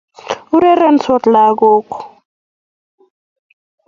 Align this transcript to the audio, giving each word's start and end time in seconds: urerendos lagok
urerendos 0.55 1.23
lagok 1.33 1.87